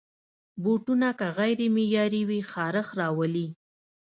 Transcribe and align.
بوټونه 0.63 1.07
که 1.19 1.27
غیر 1.37 1.59
معیاري 1.75 2.21
وي، 2.29 2.39
خارش 2.51 2.87
راولي. 2.99 3.47